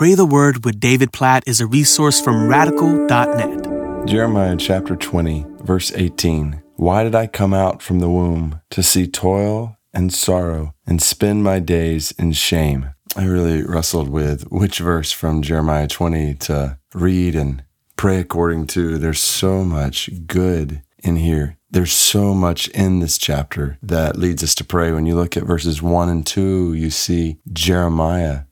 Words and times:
Pray 0.00 0.14
the 0.14 0.24
Word 0.24 0.64
with 0.64 0.80
David 0.80 1.12
Platt 1.12 1.42
is 1.46 1.60
a 1.60 1.66
resource 1.66 2.22
from 2.22 2.48
radical.net. 2.48 4.06
Jeremiah 4.06 4.56
chapter 4.56 4.96
20, 4.96 5.44
verse 5.60 5.92
18. 5.94 6.62
Why 6.76 7.04
did 7.04 7.14
I 7.14 7.26
come 7.26 7.52
out 7.52 7.82
from 7.82 7.98
the 7.98 8.08
womb 8.08 8.62
to 8.70 8.82
see 8.82 9.06
toil 9.06 9.76
and 9.92 10.10
sorrow 10.10 10.74
and 10.86 11.02
spend 11.02 11.44
my 11.44 11.58
days 11.58 12.12
in 12.12 12.32
shame? 12.32 12.94
I 13.14 13.26
really 13.26 13.62
wrestled 13.62 14.08
with 14.08 14.44
which 14.44 14.78
verse 14.78 15.12
from 15.12 15.42
Jeremiah 15.42 15.86
20 15.86 16.32
to 16.36 16.78
read 16.94 17.34
and 17.34 17.62
pray 17.96 18.20
according 18.20 18.68
to. 18.68 18.96
There's 18.96 19.20
so 19.20 19.64
much 19.64 20.08
good 20.26 20.80
in 21.00 21.16
here. 21.16 21.58
There's 21.70 21.92
so 21.92 22.32
much 22.32 22.68
in 22.68 23.00
this 23.00 23.18
chapter 23.18 23.76
that 23.82 24.16
leads 24.16 24.42
us 24.42 24.54
to 24.54 24.64
pray. 24.64 24.92
When 24.92 25.04
you 25.04 25.14
look 25.14 25.36
at 25.36 25.44
verses 25.44 25.82
1 25.82 26.08
and 26.08 26.26
2, 26.26 26.72
you 26.72 26.88
see 26.88 27.36
Jeremiah 27.52 28.44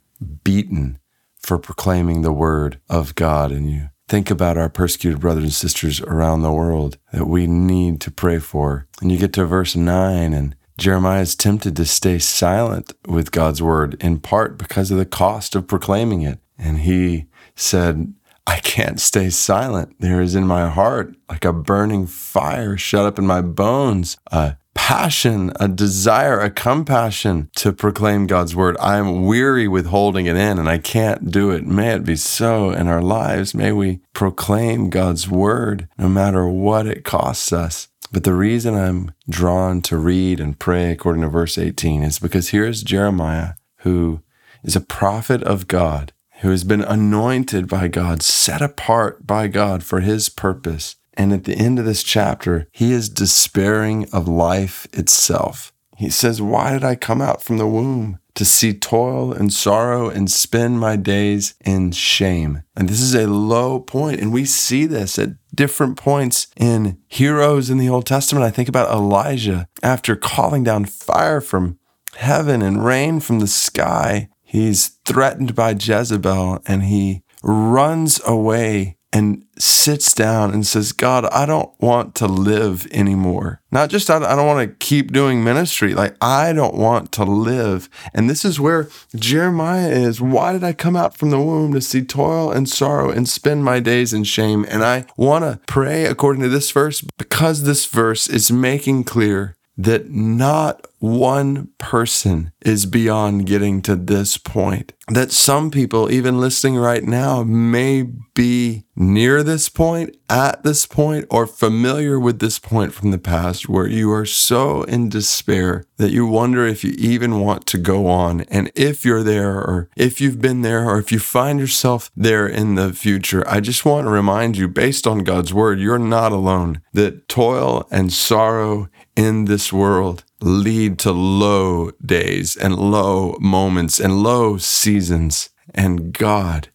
beaten 0.45 0.99
for 1.41 1.59
proclaiming 1.59 2.23
the 2.23 2.33
word 2.33 2.81
of 2.89 3.15
God. 3.15 3.53
And 3.53 3.71
you 3.71 3.89
think 4.09 4.31
about 4.31 4.57
our 4.57 4.69
persecuted 4.69 5.21
brothers 5.21 5.45
and 5.45 5.53
sisters 5.53 6.01
around 6.01 6.43
the 6.43 6.53
world 6.53 6.99
that 7.13 7.27
we 7.27 7.47
need 7.47 8.01
to 8.03 8.11
pray 8.11 8.39
for. 8.39 8.87
And 9.01 9.13
you 9.13 9.19
get 9.19 9.33
to 9.35 9.45
verse 9.45 9.77
9 9.77 10.33
and 10.33 10.55
Jeremiah 10.79 11.23
is 11.23 11.35
tempted 11.35 11.75
to 11.75 11.85
stay 11.85 12.21
silent 12.21 12.95
with 13.09 13.33
God's 13.33 13.61
word, 13.61 14.01
in 14.01 14.21
part 14.21 14.57
because 14.57 14.93
of 14.93 14.99
the 14.99 15.05
cost 15.05 15.57
of 15.57 15.67
proclaiming 15.67 16.23
it. 16.23 16.39
And 16.57 16.79
he 16.79 17.27
said, 17.57 18.15
I 18.47 18.61
can't 18.61 19.01
stay 19.01 19.29
silent. 19.31 19.97
There 19.99 20.23
is 20.23 20.37
in 20.37 20.47
my 20.47 20.71
heart 20.71 21.17
like 21.29 21.45
a 21.45 21.53
burning 21.53 22.07
fire 22.07 22.77
shut 22.77 23.05
up 23.05 23.19
in 23.19 23.27
my 23.27 23.43
bones, 23.43 24.17
a 24.31 24.57
passion, 24.89 25.53
a 25.61 25.69
desire, 25.69 26.41
a 26.41 26.49
compassion 26.49 27.51
to 27.55 27.75
proclaim 27.75 28.27
God's 28.27 28.57
word. 28.57 28.75
I 28.81 28.97
am 28.97 29.27
weary 29.27 29.69
with 29.69 29.89
holding 29.89 30.25
it 30.25 30.35
in 30.35 30.59
and 30.59 30.67
I 30.67 30.79
can't 30.79 31.31
do 31.31 31.51
it. 31.51 31.67
May 31.67 31.93
it 31.93 32.07
be 32.07 32.17
so 32.17 32.71
in 32.71 32.89
our 32.89 33.03
lives. 33.03 33.55
May 33.55 33.71
we 33.71 34.01
proclaim 34.15 34.89
God's 34.89 35.29
word 35.29 35.89
no 35.99 36.09
matter 36.09 36.49
what 36.49 36.87
it 36.87 37.05
costs 37.05 37.53
us. 37.53 37.89
But 38.13 38.25
the 38.25 38.33
reason 38.33 38.75
I'm 38.75 39.13
drawn 39.29 39.83
to 39.83 39.99
read 39.99 40.41
and 40.41 40.59
pray 40.59 40.91
according 40.91 41.21
to 41.21 41.29
verse 41.29 41.59
18 41.59 42.03
is 42.03 42.19
because 42.19 42.49
here's 42.49 42.83
Jeremiah, 42.83 43.57
who 43.81 44.23
is 44.65 44.75
a 44.75 44.81
prophet 44.81 45.43
of 45.43 45.69
God, 45.69 46.15
who 46.41 46.49
has 46.49 46.65
been 46.65 46.81
anointed 46.81 47.69
by 47.69 47.89
God, 47.89 48.23
set 48.23 48.63
apart 48.63 49.27
by 49.27 49.49
God 49.49 49.83
for 49.83 50.01
his 50.01 50.31
purpose. 50.31 50.97
And 51.19 51.33
at 51.33 51.45
the 51.45 51.57
end 51.57 51.81
of 51.81 51.85
this 51.85 52.05
chapter, 52.05 52.69
he 52.71 52.93
is 52.93 53.09
despairing 53.09 54.09
of 54.13 54.29
life 54.29 54.87
itself. 54.93 55.73
He 55.97 56.11
says, 56.11 56.41
Why 56.41 56.73
did 56.73 56.85
I 56.85 56.95
come 56.95 57.21
out 57.21 57.43
from 57.43 57.59
the 57.59 57.67
womb? 57.67 58.21
To 58.37 58.45
see 58.45 58.73
toil 58.73 59.33
and 59.33 59.53
sorrow 59.53 60.09
and 60.09 60.31
spend 60.31 60.79
my 60.79 60.95
days 60.95 61.55
in 61.65 61.91
shame. 61.91 62.63
And 62.77 62.89
this 62.89 63.01
is 63.01 63.17
a 63.17 63.27
low 63.27 63.81
point, 63.81 64.21
And 64.21 64.33
we 64.33 64.45
see 64.45 64.87
this 64.87 65.19
at 65.19 65.31
different 65.53 65.97
points 65.97 66.47
in 66.57 66.99
heroes 67.09 67.69
in 67.69 67.79
the 67.79 67.89
Old 67.89 68.07
Testament. 68.07 68.47
I 68.47 68.51
think 68.51 68.69
about 68.69 68.93
Elijah 68.93 69.67
after 69.83 70.15
calling 70.15 70.63
down 70.63 70.85
fire 70.85 71.41
from 71.41 71.81
heaven 72.15 72.63
and 72.63 72.85
rain 72.85 73.19
from 73.19 73.41
the 73.41 73.49
sky. 73.49 74.29
He's 74.45 74.99
threatened 75.05 75.57
by 75.57 75.71
Jezebel 75.71 76.63
and 76.65 76.85
he 76.85 77.25
runs 77.43 78.21
away 78.25 78.98
and 79.13 79.45
sits 79.59 80.13
down 80.13 80.53
and 80.53 80.67
says, 80.67 80.93
God, 80.93 81.25
I 81.27 81.47
don't 81.47 81.71
want 81.81 82.15
to 82.17 82.27
live 82.27 82.87
anymore. 82.91 83.61
Not 83.71 83.89
just, 83.89 84.11
I 84.11 84.19
don't 84.19 84.47
want 84.47 84.69
to 84.69 84.87
keep 84.87 85.13
doing 85.13 85.43
ministry. 85.43 85.95
Like, 85.95 86.15
I 86.21 86.53
don't 86.53 86.75
want 86.75 87.11
to 87.13 87.25
live. 87.25 87.89
And 88.13 88.29
this 88.29 88.45
is 88.45 88.61
where 88.61 88.89
Jeremiah 89.15 89.89
is. 89.89 90.21
Why 90.21 90.53
did 90.53 90.63
I 90.63 90.75
come 90.75 90.97
out 90.97 91.17
from 91.17 91.31
the 91.31 91.41
womb 91.41 91.73
to 91.73 91.81
see 91.81 92.03
toil 92.03 92.53
and 92.53 92.69
sorrow 92.69 93.11
and 93.11 93.29
spend 93.29 93.65
my 93.65 93.81
days 93.81 94.13
in 94.13 94.25
shame? 94.25 94.67
And 94.69 94.85
I 94.85 95.07
want 95.17 95.45
to 95.45 95.59
pray 95.67 96.05
according 96.05 96.43
to 96.43 96.49
this 96.49 96.71
verse 96.71 97.01
because 97.01 97.63
this 97.63 97.87
verse 97.87 98.29
is 98.29 98.53
making 98.53 99.05
clear 99.05 99.57
that 99.79 100.11
not 100.11 100.87
one 100.99 101.69
person 101.79 102.53
is 102.63 102.87
beyond 102.87 103.47
getting 103.47 103.83
to 103.83 103.95
this 103.95 104.37
point. 104.37 104.93
That 105.09 105.33
some 105.33 105.71
people, 105.71 106.11
even 106.11 106.41
listening 106.41 106.77
right 106.77 107.03
now, 107.03 107.43
may 107.43 108.03
be 108.35 108.85
near 108.95 109.43
this 109.43 109.69
point, 109.69 110.17
at 110.29 110.63
this 110.65 110.85
point, 110.85 111.27
or 111.31 111.47
familiar 111.47 112.21
with 112.21 112.41
this 112.41 112.59
point 112.59 112.93
from 112.93 113.11
the 113.11 113.19
past 113.19 113.69
where 113.69 113.87
you 113.87 114.13
are 114.13 114.27
so 114.27 114.83
in 114.83 115.09
despair 115.09 115.85
that 115.97 116.11
you 116.11 116.27
wonder 116.27 116.67
if 116.67 116.85
you 116.85 116.93
even 116.99 117.41
want 117.41 117.65
to 117.67 117.79
go 117.79 118.07
on. 118.07 118.43
And 118.43 118.71
if 118.75 119.05
you're 119.05 119.23
there, 119.23 119.55
or 119.55 119.89
if 119.97 120.21
you've 120.21 120.43
been 120.43 120.63
there, 120.63 120.85
or 120.85 120.99
if 120.99 121.11
you 121.11 121.21
find 121.21 121.59
yourself 121.59 122.11
there 122.15 122.47
in 122.47 122.75
the 122.75 122.93
future, 122.93 123.49
I 123.49 123.61
just 123.61 123.87
want 123.87 124.07
to 124.07 124.11
remind 124.11 124.59
you, 124.59 124.69
based 124.69 125.07
on 125.07 125.25
God's 125.25 125.55
word, 125.55 125.81
you're 125.81 125.99
not 125.99 126.33
alone. 126.33 126.83
That 126.93 127.29
toil 127.29 127.87
and 127.91 128.13
sorrow 128.13 128.89
in 129.17 129.47
this 129.47 129.73
world 129.73 130.25
lead 130.41 130.99
to 131.01 131.13
low 131.13 131.91
days 132.05 132.57
and 132.57 132.77
low 132.77 133.37
moments 133.41 133.99
and 133.99 134.23
low 134.23 134.57
seasons. 134.57 135.51
And 135.75 136.13
God 136.13 136.69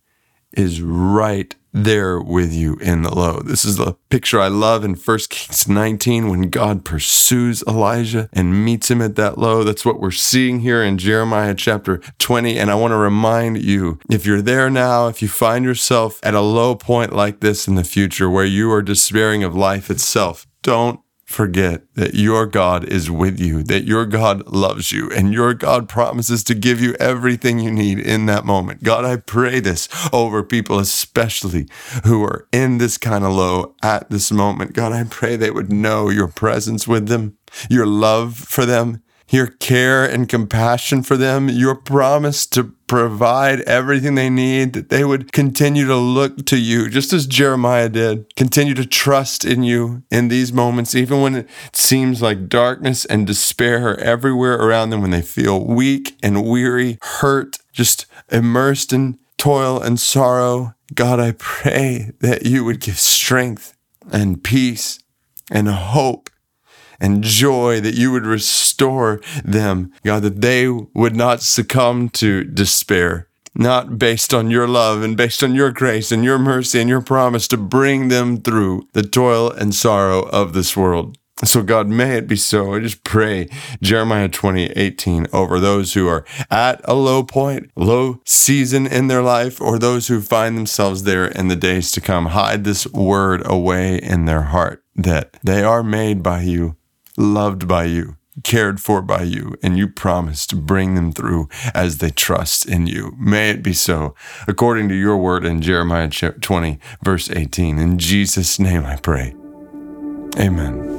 is 0.54 0.82
right 0.82 1.56
there 1.74 2.22
with 2.22 2.54
you 2.54 2.76
in 2.76 3.02
the 3.02 3.14
low. 3.14 3.40
This 3.40 3.66
is 3.66 3.78
the 3.78 3.96
picture 4.10 4.40
I 4.40 4.48
love 4.48 4.84
in 4.84 4.94
1 4.94 5.20
Kings 5.30 5.68
19 5.68 6.30
when 6.30 6.50
God 6.50 6.86
pursues 6.86 7.64
Elijah 7.68 8.30
and 8.32 8.64
meets 8.64 8.92
him 8.92 9.02
at 9.02 9.16
that 9.16 9.40
low. 9.40 9.64
That's 9.64 9.84
what 9.84 10.00
we're 10.00 10.12
seeing 10.12 10.60
here 10.60 10.84
in 10.84 11.00
Jeremiah 11.00 11.56
chapter 11.56 11.98
20. 12.20 12.60
And 12.60 12.70
I 12.70 12.76
want 12.76 12.92
to 12.92 12.98
remind 12.98 13.64
you 13.64 14.00
if 14.12 14.26
you're 14.26 14.42
there 14.42 14.70
now, 14.70 15.08
if 15.08 15.22
you 15.24 15.28
find 15.28 15.66
yourself 15.66 16.20
at 16.22 16.36
a 16.36 16.42
low 16.42 16.76
point 16.76 17.12
like 17.12 17.40
this 17.40 17.68
in 17.68 17.74
the 17.74 17.84
future 17.84 18.30
where 18.30 18.46
you 18.46 18.72
are 18.72 18.84
despairing 18.84 19.44
of 19.44 19.56
life 19.56 19.90
itself, 19.90 20.46
don't 20.62 21.00
forget 21.34 21.82
that 21.96 22.14
your 22.14 22.46
God 22.46 22.86
is 22.86 23.12
with 23.12 23.40
you, 23.40 23.64
that 23.64 23.84
your 23.84 24.06
God 24.06 24.48
loves 24.48 24.92
you, 24.92 25.12
and 25.12 25.34
your 25.34 25.54
God 25.54 25.90
promises 25.90 26.44
to 26.46 26.56
give 26.56 26.80
you 26.80 26.94
everything 27.00 27.60
you 27.60 27.72
need 27.72 28.00
in 28.00 28.26
that 28.28 28.46
moment. 28.46 28.84
God, 28.84 29.04
I 29.04 29.18
pray 29.18 29.60
this 29.60 29.90
over 30.14 30.44
people, 30.44 30.80
especially 30.80 31.68
who 32.06 32.24
are 32.24 32.48
in 32.54 32.78
this 32.78 32.98
kind 32.98 33.26
of 33.26 33.34
low 33.34 33.76
at 33.84 34.10
this 34.10 34.32
moment. 34.32 34.74
God, 34.74 34.94
I 34.94 35.04
pray 35.04 35.36
they 35.36 35.52
would 35.52 35.72
know 35.72 36.10
your 36.10 36.28
presence 36.30 36.88
with 36.88 37.08
them, 37.08 37.38
your 37.70 37.86
love 37.86 38.38
for 38.38 38.66
them, 38.66 39.03
your 39.30 39.48
care 39.48 40.06
and 40.06 40.30
compassion 40.30 41.02
for 41.02 41.18
them, 41.18 41.50
your 41.50 41.76
promise 41.76 42.46
to 42.48 42.74
provide 42.88 43.62
everything 43.62 44.16
they 44.16 44.30
need, 44.30 44.74
that 44.74 44.90
they 44.90 45.04
would 45.04 45.32
continue 45.32 45.88
to 45.88 45.96
look 45.96 46.46
to 46.46 46.58
you, 46.58 46.90
just 46.90 47.14
as 47.14 47.26
Jeremiah 47.26 47.90
did, 47.90 48.36
continue 48.36 48.74
to 48.76 48.86
trust 48.86 49.44
in 49.46 49.64
you 49.64 50.04
in 50.12 50.28
these 50.28 50.54
moments, 50.54 50.94
even 50.94 51.22
when 51.22 51.36
it 51.36 51.50
seems 51.72 52.22
like 52.22 52.50
darkness 52.50 53.06
and 53.06 53.26
despair 53.26 53.90
are 53.90 54.00
everywhere 54.00 54.56
around 54.56 54.92
them, 54.92 55.02
when 55.02 55.12
they 55.12 55.22
feel 55.22 55.66
weak 55.66 56.16
and 56.22 56.46
weary, 56.46 57.00
hurt, 57.02 57.58
just 57.72 58.06
immersed 58.32 58.94
in 58.94 59.18
toil 59.38 59.82
and 59.82 60.00
sorrow. 60.00 60.76
God, 60.94 61.20
I 61.20 61.32
pray 61.32 62.12
that 62.20 62.46
you 62.46 62.64
would 62.64 62.80
give 62.80 63.00
strength 63.00 63.76
and 64.12 64.44
peace 64.44 65.00
and 65.50 65.68
hope 65.68 66.30
and 67.00 67.24
joy, 67.24 67.82
that 67.82 67.96
you 67.96 68.12
would 68.12 68.26
restore 68.26 69.22
them, 69.44 69.92
God, 70.04 70.24
that 70.24 70.42
they 70.42 70.68
would 70.68 71.16
not 71.16 71.42
succumb 71.42 72.10
to 72.10 72.44
despair, 72.44 73.28
not 73.56 73.98
based 73.98 74.34
on 74.34 74.50
your 74.50 74.68
love 74.68 75.04
and 75.04 75.16
based 75.18 75.44
on 75.44 75.56
your 75.56 75.72
grace 75.72 76.12
and 76.12 76.24
your 76.24 76.40
mercy 76.40 76.80
and 76.80 76.90
your 76.90 77.02
promise 77.02 77.48
to 77.50 77.58
bring 77.58 78.08
them 78.08 78.38
through 78.38 78.88
the 78.94 79.04
toil 79.04 79.52
and 79.52 79.76
sorrow 79.76 80.24
of 80.30 80.54
this 80.54 80.76
world. 80.76 81.18
So, 81.44 81.62
God, 81.62 81.88
may 81.88 82.18
it 82.18 82.28
be 82.28 82.38
so. 82.38 82.74
I 82.74 82.80
just 82.80 83.04
pray 83.04 83.50
Jeremiah 83.82 84.30
20, 84.30 84.72
18 84.72 85.28
over 85.34 85.60
those 85.60 85.94
who 85.94 86.08
are 86.08 86.26
at 86.50 86.80
a 86.86 86.94
low 86.94 87.24
point, 87.24 87.70
low 87.76 88.22
season 88.24 88.88
in 88.88 89.08
their 89.08 89.22
life, 89.22 89.60
or 89.60 89.78
those 89.78 90.08
who 90.08 90.22
find 90.22 90.58
themselves 90.58 91.04
there 91.04 91.26
in 91.26 91.50
the 91.50 91.56
days 91.58 91.92
to 91.92 92.02
come. 92.02 92.28
Hide 92.28 92.64
this 92.64 92.88
word 92.88 93.42
away 93.46 93.98
in 93.98 94.26
their 94.26 94.44
heart 94.44 94.84
that 94.96 95.38
they 95.44 95.64
are 95.64 95.84
made 95.84 96.24
by 96.24 96.42
you 96.42 96.78
loved 97.18 97.68
by 97.68 97.86
you, 97.86 98.18
cared 98.44 98.82
for 98.82 99.02
by 99.02 99.24
you, 99.24 99.56
and 99.62 99.78
you 99.78 99.88
promise 99.88 100.48
to 100.48 100.56
bring 100.56 100.96
them 100.96 101.12
through 101.12 101.50
as 101.74 102.00
they 102.00 102.10
trust 102.10 102.68
in 102.68 102.88
you. 102.88 103.16
May 103.18 103.52
it 103.52 103.64
be 103.64 103.74
so, 103.74 104.16
according 104.48 104.90
to 104.90 104.96
your 104.96 105.18
word 105.18 105.46
in 105.46 105.62
Jeremiah 105.62 106.10
20, 106.10 106.80
verse 107.04 107.30
18. 107.30 107.78
In 107.80 107.98
Jesus' 107.98 108.60
name 108.60 108.86
I 108.86 108.96
pray. 108.96 109.36
Amen. 110.38 110.93